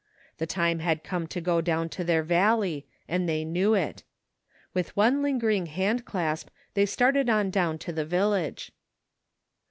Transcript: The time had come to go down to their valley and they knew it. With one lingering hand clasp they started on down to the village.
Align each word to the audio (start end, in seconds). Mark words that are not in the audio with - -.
The 0.39 0.47
time 0.47 0.79
had 0.79 1.03
come 1.03 1.27
to 1.27 1.39
go 1.39 1.61
down 1.61 1.87
to 1.89 2.03
their 2.03 2.23
valley 2.23 2.87
and 3.07 3.29
they 3.29 3.45
knew 3.45 3.75
it. 3.75 4.01
With 4.73 4.97
one 4.97 5.21
lingering 5.21 5.67
hand 5.67 6.05
clasp 6.05 6.47
they 6.73 6.87
started 6.87 7.29
on 7.29 7.51
down 7.51 7.77
to 7.77 7.93
the 7.93 8.03
village. 8.05 8.71